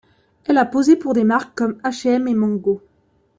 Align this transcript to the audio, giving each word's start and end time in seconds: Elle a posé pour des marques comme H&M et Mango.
Elle 0.45 0.57
a 0.57 0.65
posé 0.65 0.95
pour 0.95 1.13
des 1.13 1.23
marques 1.23 1.55
comme 1.55 1.77
H&M 1.83 2.27
et 2.27 2.33
Mango. 2.33 2.81